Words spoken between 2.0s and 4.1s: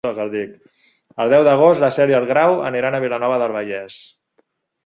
i en Grau aniran a Vilanova del Vallès.